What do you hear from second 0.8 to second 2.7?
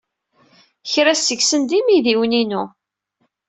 Kra seg-sen d imidiwen-inu.